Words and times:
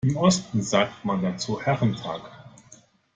Im 0.03 0.17
Osten 0.17 0.63
sagt 0.63 1.05
man 1.05 1.21
dazu 1.21 1.61
Herrentag. 1.61 2.21